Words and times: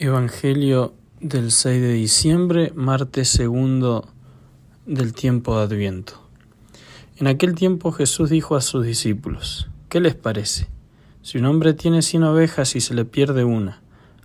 Evangelio 0.00 0.92
del 1.20 1.52
6 1.52 1.80
de 1.80 1.92
diciembre, 1.92 2.72
martes 2.74 3.28
segundo 3.28 4.08
del 4.86 5.14
tiempo 5.14 5.56
de 5.56 5.62
Adviento. 5.62 6.14
En 7.16 7.28
aquel 7.28 7.54
tiempo 7.54 7.92
Jesús 7.92 8.28
dijo 8.28 8.56
a 8.56 8.60
sus 8.60 8.84
discípulos, 8.84 9.68
¿qué 9.88 10.00
les 10.00 10.16
parece? 10.16 10.66
Si 11.22 11.38
un 11.38 11.44
hombre 11.44 11.74
tiene 11.74 12.02
cien 12.02 12.24
ovejas 12.24 12.74
y 12.74 12.80
se 12.80 12.92
le 12.92 13.04
pierde 13.04 13.44
una, 13.44 13.82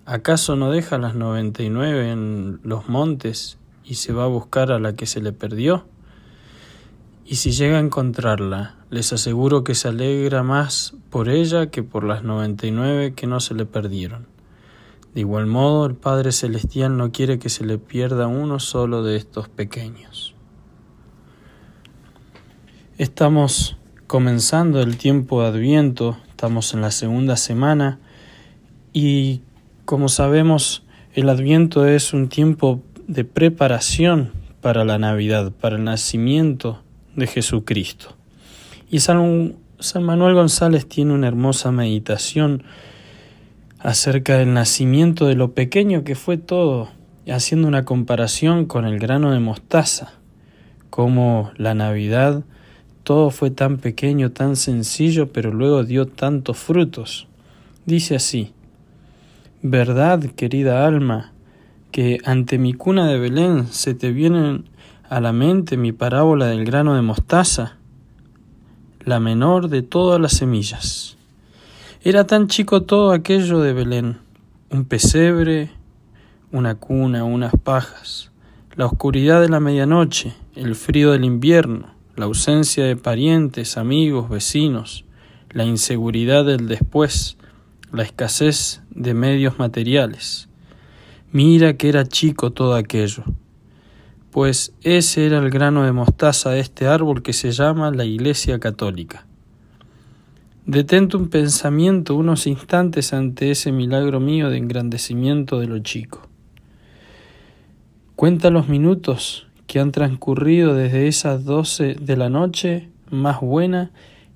¿acaso 0.08 0.55
no 0.55 0.71
deja 0.71 0.98
las 0.98 1.14
noventa 1.14 1.62
y 1.62 1.70
nueve 1.70 2.10
en 2.10 2.60
los 2.64 2.90
montes 2.90 3.60
y 3.86 3.94
se 3.94 4.12
va 4.12 4.24
a 4.24 4.28
buscar 4.28 4.72
a 4.72 4.80
la 4.80 4.96
que 4.96 5.06
se 5.06 5.22
le 5.22 5.34
perdió? 5.34 5.86
Y 7.28 7.36
si 7.36 7.52
llega 7.52 7.78
a 7.78 7.82
encontrarla, 7.82 8.76
les 8.90 9.14
aseguro 9.14 9.64
que 9.64 9.76
se 9.76 9.90
alegra 9.90 10.42
más 10.42 10.96
por 11.12 11.30
ella 11.30 11.68
que 11.70 11.84
por 11.84 12.06
las 12.06 12.24
noventa 12.24 12.66
y 12.66 12.72
nueve 12.72 13.14
que 13.14 13.28
no 13.28 13.40
se 13.40 13.54
le 13.54 13.68
perdieron. 13.68 14.39
De 15.14 15.21
igual 15.21 15.48
modo, 15.48 15.86
el 15.86 15.96
Padre 15.96 16.32
Celestial 16.32 16.95
no 16.95 17.12
quiere 17.12 17.40
que 17.40 17.49
se 17.49 17.66
le 17.66 17.77
pierda 17.77 18.27
uno 18.27 18.59
solo 18.59 19.04
de 19.04 19.18
estos 19.18 19.49
pequeños. 19.49 20.35
Estamos 22.98 23.77
comenzando 24.08 24.82
el 24.82 24.98
tiempo 24.98 25.41
de 25.41 25.48
Adviento, 25.48 26.18
estamos 26.30 26.73
en 26.73 26.82
la 26.82 26.91
segunda 26.91 27.38
semana 27.38 27.99
y 28.94 29.41
como 29.85 30.09
sabemos, 30.09 30.84
el 31.13 31.30
Adviento 31.30 31.88
es 31.88 32.13
un 32.13 32.30
tiempo 32.30 32.84
de 33.07 33.26
preparación 33.26 34.32
para 34.62 34.85
la 34.85 34.99
Navidad, 34.99 35.52
para 35.52 35.77
el 35.77 35.84
nacimiento 35.84 36.84
de 37.16 37.26
Jesucristo. 37.26 38.16
Y 38.91 38.99
San, 38.99 39.55
San 39.80 40.04
Manuel 40.04 40.35
González 40.35 40.88
tiene 40.88 41.13
una 41.13 41.27
hermosa 41.27 41.71
meditación 41.71 42.63
acerca 43.80 44.38
del 44.38 44.54
nacimiento 44.54 45.26
de 45.26 45.36
lo 45.36 45.54
pequeño 45.54 46.04
que 46.04 46.16
fue 46.16 46.38
todo, 46.38 46.90
haciendo 47.32 47.68
una 47.68 47.86
comparación 47.86 48.66
con 48.66 48.86
el 48.86 48.99
grano 48.99 49.32
de 49.32 49.40
mostaza, 49.40 50.13
como 50.90 51.52
la 51.55 51.74
Navidad 51.74 52.44
todo 53.04 53.32
fue 53.32 53.49
tan 53.49 53.77
pequeño, 53.77 54.32
tan 54.34 54.55
sencillo, 54.55 55.32
pero 55.34 55.52
luego 55.52 55.84
dio 55.84 56.05
tantos 56.05 56.58
frutos. 56.58 57.27
Dice 57.86 58.16
así, 58.16 58.54
¿verdad, 59.63 60.20
querida 60.36 60.86
alma, 60.86 61.34
que 61.91 62.20
ante 62.24 62.60
mi 62.60 62.74
cuna 62.74 63.08
de 63.08 63.18
Belén 63.18 63.66
se 63.68 63.96
te 63.96 64.12
viene 64.12 64.64
a 65.09 65.22
la 65.22 65.34
mente 65.34 65.75
mi 65.75 65.91
parábola 65.91 66.46
del 66.47 66.66
grano 66.66 66.94
de 66.94 67.02
mostaza, 67.02 67.78
la 69.06 69.19
menor 69.19 69.69
de 69.69 69.81
todas 69.81 70.22
las 70.22 70.34
semillas? 70.34 71.19
Era 72.02 72.25
tan 72.25 72.47
chico 72.47 72.84
todo 72.84 73.12
aquello 73.12 73.59
de 73.59 73.74
Belén, 73.74 74.19
un 74.69 74.86
pesebre, 74.86 75.69
una 76.50 76.75
cuna, 76.75 77.25
unas 77.25 77.52
pajas, 77.62 78.31
la 78.78 78.86
oscuridad 78.86 79.42
de 79.42 79.50
la 79.50 79.59
medianoche, 79.59 80.34
el 80.56 80.75
frío 80.75 81.12
del 81.12 81.25
invierno, 81.25 81.94
la 82.16 82.24
ausencia 82.24 82.86
de 82.86 82.96
parientes, 82.96 83.78
amigos, 83.78 84.30
vecinos, 84.30 85.03
la 85.50 85.66
inseguridad 85.66 86.46
del 86.46 86.70
después, 86.70 87.36
la 87.92 88.03
escasez 88.03 88.81
de 88.92 89.14
medios 89.14 89.59
materiales. 89.59 90.47
Mira 91.34 91.74
que 91.74 91.90
era 91.90 92.06
chico 92.06 92.52
todo 92.52 92.75
aquello, 92.75 93.25
pues 94.31 94.72
ese 94.84 95.25
era 95.25 95.40
el 95.40 95.50
grano 95.50 95.84
de 95.84 95.92
mostaza 95.92 96.52
de 96.52 96.62
este 96.62 96.88
árbol 96.88 97.22
que 97.22 97.34
se 97.34 97.52
llama 97.52 97.92
la 97.92 98.06
Iglesia 98.06 98.58
Católica. 98.58 99.25
Detente 100.69 101.17
un 101.17 101.29
pensamiento 101.29 102.16
unos 102.16 102.45
instantes 102.45 103.12
ante 103.12 103.50
ese 103.50 103.72
milagro 103.72 104.19
mío 104.19 104.51
de 104.51 104.57
engrandecimiento 104.57 105.59
de 105.59 105.66
lo 105.66 105.79
chico. 105.79 106.28
Cuenta 108.16 108.51
los 108.51 108.69
minutos 108.69 109.47
que 109.66 109.79
han 109.79 109.91
transcurrido 109.91 110.75
desde 110.75 111.07
esas 111.07 111.44
doce 111.44 111.95
de 112.00 112.16
la 112.16 112.29
noche 112.29 112.88
más 113.09 113.41
buena 113.41 113.90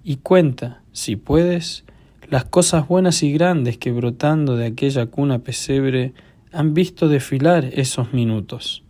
y 0.03 0.15
cuenta, 0.15 0.81
si 0.91 1.17
puedes, 1.17 1.83
las 2.31 2.45
cosas 2.45 2.87
buenas 2.87 3.21
y 3.21 3.31
grandes 3.31 3.77
que 3.77 3.91
brotando 3.91 4.57
de 4.57 4.65
aquella 4.65 5.05
cuna 5.05 5.37
pesebre 5.37 6.13
han 6.51 6.73
visto 6.73 7.09
desfilar 7.09 7.69
esos 7.73 8.11
minutos. 8.11 8.81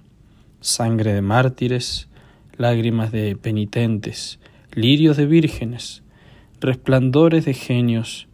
Sangre 0.62 1.12
de 1.12 1.22
mártires, 1.22 2.08
lágrimas 2.56 3.12
de 3.12 3.36
penitentes, 3.36 4.40
lirios 4.76 5.18
de 5.18 5.26
vírgenes, 5.26 6.03
resplandores 6.64 7.46
de 7.46 7.54
genios, 7.54 8.28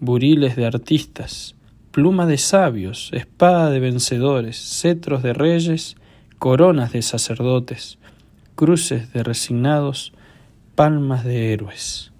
buriles 0.00 0.56
de 0.56 0.66
artistas, 0.66 1.54
pluma 1.92 2.26
de 2.26 2.36
sabios, 2.36 3.10
espada 3.12 3.70
de 3.70 3.80
vencedores, 3.80 4.56
cetros 4.56 5.22
de 5.22 5.32
reyes, 5.32 5.96
coronas 6.38 6.92
de 6.92 7.00
sacerdotes, 7.02 7.98
cruces 8.54 9.12
de 9.12 9.22
resignados, 9.22 10.12
palmas 10.74 11.24
de 11.24 11.52
héroes. 11.52 12.12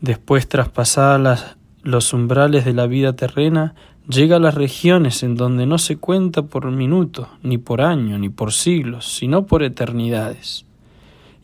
Después, 0.00 0.48
traspasadas 0.48 1.56
los 1.82 2.12
umbrales 2.12 2.64
de 2.64 2.72
la 2.72 2.86
vida 2.86 3.14
terrena, 3.14 3.74
llega 4.08 4.36
a 4.36 4.40
las 4.40 4.54
regiones 4.54 5.22
en 5.22 5.36
donde 5.36 5.66
no 5.66 5.78
se 5.78 5.98
cuenta 5.98 6.42
por 6.42 6.70
minuto, 6.70 7.28
ni 7.42 7.58
por 7.58 7.82
año, 7.82 8.18
ni 8.18 8.28
por 8.28 8.52
siglos, 8.52 9.06
sino 9.06 9.46
por 9.46 9.62
eternidades 9.62 10.65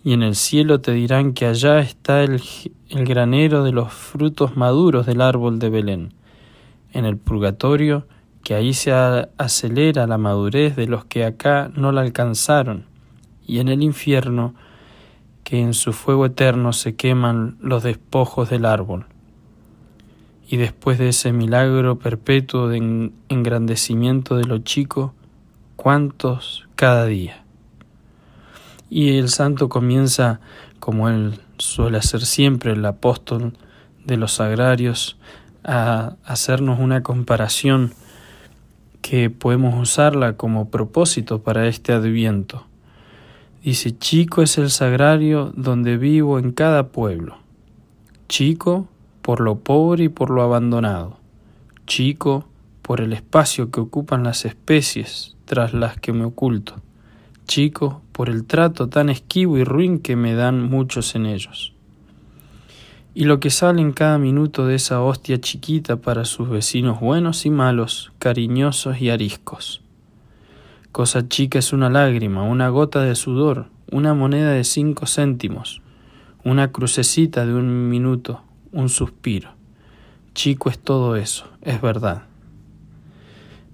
y 0.04 0.14
en 0.14 0.22
el 0.22 0.34
cielo 0.34 0.80
te 0.80 0.92
dirán 0.92 1.32
que 1.32 1.46
allá 1.46 1.78
está 1.78 2.22
el, 2.22 2.40
granero 2.90 3.62
de 3.62 3.72
los 3.72 3.92
frutos 3.92 4.56
maduros 4.56 5.06
del 5.06 5.20
árbol 5.20 5.58
de 5.58 5.70
Belén. 5.70 6.14
En 6.92 7.04
el 7.04 7.16
purgatorio, 7.16 8.06
que 8.42 8.54
ahí 8.54 8.74
se 8.74 8.92
acelera 8.92 10.06
la 10.06 10.18
madurez 10.18 10.76
de 10.76 10.88
los 10.88 11.04
que 11.04 11.24
acá 11.24 11.70
no 11.74 11.92
la 11.92 12.00
alcanzaron, 12.00 12.84
y 13.46 13.60
en 13.60 13.68
el 13.68 13.82
infierno, 13.82 14.54
que 15.44 15.60
en 15.60 15.74
su 15.74 15.92
fuego 15.92 16.26
eterno 16.26 16.72
se 16.72 16.96
queman 16.96 17.56
los 17.60 17.82
despojos 17.82 18.50
del 18.50 18.66
árbol. 18.66 19.06
Y 20.48 20.56
después 20.56 20.98
de 20.98 21.08
ese 21.08 21.32
milagro 21.32 21.98
perpetuo 21.98 22.68
de 22.68 23.10
engrandecimiento 23.28 24.36
de 24.36 24.44
lo 24.44 24.58
chico, 24.58 25.14
¿cuántos 25.76 26.68
cada 26.74 27.06
día? 27.06 27.41
Y 28.94 29.16
el 29.16 29.30
santo 29.30 29.70
comienza, 29.70 30.41
como 30.78 31.08
él 31.08 31.41
suele 31.56 31.97
hacer 31.97 32.26
siempre, 32.26 32.72
el 32.72 32.84
apóstol 32.84 33.54
de 34.04 34.19
los 34.19 34.32
sagrarios, 34.34 35.16
a 35.64 36.16
hacernos 36.26 36.78
una 36.78 37.03
comparación 37.03 37.94
que 39.00 39.30
podemos 39.30 39.80
usarla 39.80 40.36
como 40.36 40.69
propósito 40.69 41.42
para 41.42 41.69
este 41.69 41.94
adviento. 41.94 42.66
Dice, 43.64 43.97
chico 43.97 44.42
es 44.42 44.58
el 44.58 44.69
sagrario 44.69 45.54
donde 45.56 45.97
vivo 45.97 46.38
en 46.38 46.53
cada 46.53 46.88
pueblo. 46.88 47.38
Chico 48.28 48.88
por 49.22 49.41
lo 49.41 49.60
pobre 49.60 50.04
y 50.04 50.09
por 50.10 50.28
lo 50.28 50.42
abandonado. 50.42 51.16
Chico 51.86 52.44
por 52.82 53.00
el 53.00 53.14
espacio 53.14 53.70
que 53.70 53.80
ocupan 53.80 54.22
las 54.22 54.44
especies 54.44 55.34
tras 55.47 55.72
las 55.72 55.97
que 55.97 56.12
me 56.12 56.24
oculto 56.24 56.82
chico 57.52 58.00
por 58.12 58.30
el 58.30 58.46
trato 58.46 58.88
tan 58.88 59.10
esquivo 59.10 59.58
y 59.58 59.64
ruin 59.64 59.98
que 59.98 60.16
me 60.16 60.34
dan 60.34 60.70
muchos 60.70 61.14
en 61.14 61.26
ellos. 61.26 61.74
Y 63.12 63.24
lo 63.24 63.40
que 63.40 63.50
sale 63.50 63.82
en 63.82 63.92
cada 63.92 64.16
minuto 64.16 64.66
de 64.66 64.76
esa 64.76 65.02
hostia 65.02 65.38
chiquita 65.38 65.96
para 65.96 66.24
sus 66.24 66.48
vecinos 66.48 66.98
buenos 66.98 67.44
y 67.44 67.50
malos, 67.50 68.10
cariñosos 68.18 69.02
y 69.02 69.10
ariscos. 69.10 69.82
Cosa 70.92 71.28
chica 71.28 71.58
es 71.58 71.74
una 71.74 71.91
lágrima, 71.91 72.42
una 72.42 72.70
gota 72.70 73.02
de 73.02 73.14
sudor, 73.14 73.66
una 73.91 74.14
moneda 74.14 74.52
de 74.52 74.64
cinco 74.64 75.04
céntimos, 75.06 75.82
una 76.44 76.72
crucecita 76.72 77.44
de 77.44 77.52
un 77.52 77.91
minuto, 77.91 78.41
un 78.72 78.88
suspiro. 78.88 79.50
Chico 80.32 80.70
es 80.70 80.78
todo 80.78 81.16
eso, 81.16 81.50
es 81.60 81.82
verdad. 81.82 82.22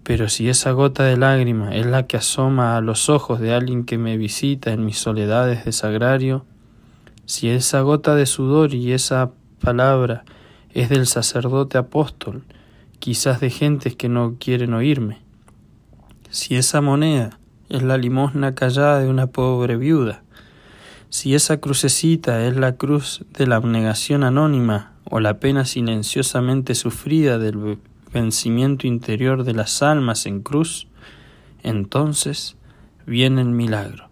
Pero 0.08 0.31
si 0.31 0.49
esa 0.49 0.72
gota 0.72 1.05
de 1.05 1.19
lágrima 1.19 1.76
es 1.76 1.84
la 1.84 2.06
que 2.06 2.16
asoma 2.16 2.78
a 2.78 2.81
los 2.81 3.10
ojos 3.10 3.40
de 3.40 3.52
alguien 3.52 3.84
que 3.84 3.99
me 3.99 4.16
visita 4.16 4.72
en 4.72 4.87
mis 4.87 4.96
soledades 4.96 5.66
de 5.66 5.72
sagrario, 5.72 6.46
si 7.26 7.50
esa 7.50 7.82
gota 7.82 8.14
de 8.14 8.25
sudor 8.25 8.72
y 8.72 8.94
esa 8.94 9.32
palabra 9.60 10.25
es 10.72 10.88
del 10.88 11.06
sacerdote 11.06 11.76
apóstol, 11.76 12.43
quizás 13.00 13.40
de 13.40 13.50
gentes 13.50 13.96
que 13.96 14.08
no 14.08 14.37
quieren 14.40 14.72
oírme, 14.72 15.19
si 16.31 16.56
esa 16.56 16.81
moneda 16.81 17.38
es 17.69 17.82
la 17.82 17.99
limosna 17.99 18.55
callada 18.55 19.00
de 19.00 19.10
una 19.10 19.26
pobre 19.26 19.76
viuda, 19.76 20.22
si 21.10 21.34
esa 21.34 21.58
crucecita 21.58 22.46
es 22.46 22.56
la 22.56 22.76
cruz 22.76 23.26
de 23.37 23.46
la 23.46 23.56
abnegación 23.56 24.25
anónima 24.25 24.94
o 25.05 25.20
la 25.20 25.38
pena 25.38 25.66
silenciosamente 25.66 26.75
sufrida 26.75 27.37
del 27.37 27.58
vencimiento 28.12 28.87
interior 28.87 29.44
de 29.44 29.55
las 29.55 29.82
almas 29.82 30.26
en 30.26 30.43
cruz, 30.43 30.88
entonces 31.62 32.56
viene 33.06 33.40
el 33.40 33.49
milagro. 33.49 34.08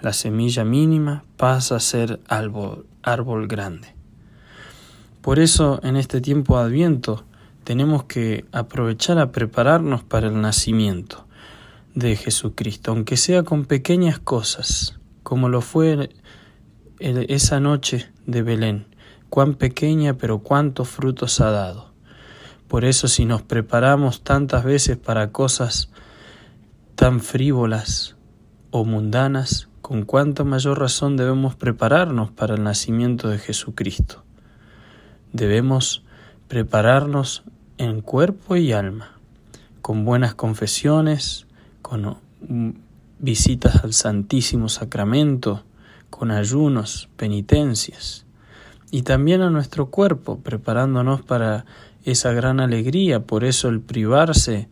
La 0.00 0.12
semilla 0.12 0.64
mínima 0.64 1.24
pasa 1.36 1.76
a 1.76 1.80
ser 1.80 2.20
árbol, 2.28 3.46
grande. 3.48 3.94
Por 5.20 5.38
eso 5.38 5.80
en 5.82 5.96
este 5.96 6.20
tiempo 6.20 6.58
de 6.58 6.64
adviento 6.64 7.24
tenemos 7.64 8.04
que 8.04 8.46
aprovechar 8.52 9.18
a 9.18 9.30
prepararnos 9.30 10.02
para 10.02 10.28
el 10.28 10.40
nacimiento 10.40 11.26
de 11.94 12.16
Jesucristo, 12.16 12.92
aunque 12.92 13.18
sea 13.18 13.42
con 13.42 13.66
pequeñas 13.66 14.18
cosas, 14.18 14.98
como 15.22 15.50
lo 15.50 15.60
fue 15.60 16.10
esa 16.98 17.60
noche 17.60 18.10
de 18.26 18.42
Belén, 18.42 18.86
cuán 19.28 19.54
pequeña 19.54 20.14
pero 20.14 20.38
cuántos 20.38 20.88
frutos 20.88 21.40
ha 21.40 21.50
dado. 21.50 21.89
Por 22.70 22.84
eso 22.84 23.08
si 23.08 23.24
nos 23.24 23.42
preparamos 23.42 24.22
tantas 24.22 24.62
veces 24.62 24.96
para 24.96 25.32
cosas 25.32 25.90
tan 26.94 27.18
frívolas 27.18 28.14
o 28.70 28.84
mundanas, 28.84 29.68
con 29.82 30.04
cuánta 30.04 30.44
mayor 30.44 30.78
razón 30.78 31.16
debemos 31.16 31.56
prepararnos 31.56 32.30
para 32.30 32.54
el 32.54 32.62
nacimiento 32.62 33.28
de 33.28 33.38
Jesucristo. 33.38 34.22
Debemos 35.32 36.04
prepararnos 36.46 37.42
en 37.76 38.02
cuerpo 38.02 38.54
y 38.54 38.70
alma, 38.70 39.18
con 39.82 40.04
buenas 40.04 40.36
confesiones, 40.36 41.48
con 41.82 42.18
visitas 43.18 43.82
al 43.82 43.94
Santísimo 43.94 44.68
Sacramento, 44.68 45.64
con 46.08 46.30
ayunos, 46.30 47.08
penitencias, 47.16 48.26
y 48.92 49.02
también 49.02 49.42
a 49.42 49.50
nuestro 49.50 49.90
cuerpo, 49.90 50.38
preparándonos 50.38 51.22
para 51.22 51.64
esa 52.04 52.32
gran 52.32 52.60
alegría. 52.60 53.20
Por 53.20 53.44
eso 53.44 53.68
el 53.68 53.80
privarse 53.80 54.68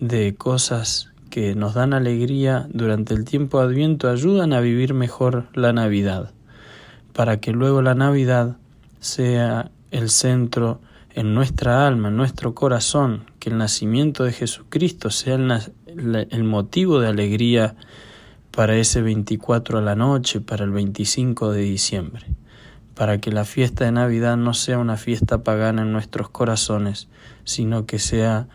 de 0.00 0.34
cosas 0.34 1.10
que 1.30 1.54
nos 1.54 1.74
dan 1.74 1.92
alegría 1.92 2.66
durante 2.72 3.14
el 3.14 3.24
tiempo 3.24 3.60
de 3.60 3.66
Adviento 3.66 4.08
ayudan 4.08 4.52
a 4.52 4.60
vivir 4.60 4.94
mejor 4.94 5.48
la 5.54 5.72
Navidad, 5.72 6.32
para 7.12 7.40
que 7.40 7.52
luego 7.52 7.82
la 7.82 7.94
Navidad 7.94 8.56
sea 9.00 9.70
el 9.90 10.10
centro 10.10 10.80
en 11.14 11.34
nuestra 11.34 11.86
alma, 11.86 12.08
en 12.08 12.16
nuestro 12.16 12.54
corazón, 12.54 13.24
que 13.38 13.50
el 13.50 13.58
nacimiento 13.58 14.24
de 14.24 14.32
Jesucristo 14.32 15.10
sea 15.10 15.34
el, 15.34 16.26
el 16.30 16.44
motivo 16.44 17.00
de 17.00 17.08
alegría 17.08 17.74
para 18.50 18.76
ese 18.76 19.02
24 19.02 19.78
a 19.78 19.82
la 19.82 19.94
noche, 19.94 20.40
para 20.40 20.64
el 20.64 20.70
25 20.70 21.52
de 21.52 21.60
diciembre, 21.62 22.26
para 22.96 23.18
que 23.18 23.30
la 23.30 23.44
fiesta 23.44 23.84
de 23.84 23.92
Navidad 23.92 24.38
no 24.38 24.54
sea 24.54 24.78
una 24.78 24.96
fiesta 24.96 25.44
pagana 25.44 25.82
en 25.82 25.92
nuestros 25.92 26.30
corazones, 26.30 27.08
sino 27.44 27.84
que 27.84 27.98
sea 27.98 28.48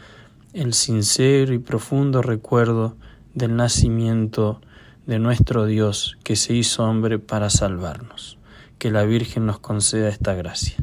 el 0.53 0.73
sincero 0.73 1.53
y 1.53 1.59
profundo 1.59 2.23
recuerdo 2.23 2.97
del 3.35 3.55
nacimiento 3.55 4.59
de 5.05 5.19
nuestro 5.19 5.67
Dios 5.67 6.17
que 6.23 6.35
se 6.35 6.55
hizo 6.55 6.83
hombre 6.83 7.19
para 7.19 7.51
salvarnos. 7.51 8.39
Que 8.79 8.89
la 8.89 9.03
Virgen 9.03 9.45
nos 9.45 9.59
conceda 9.59 10.09
esta 10.09 10.33
gracia. 10.33 10.77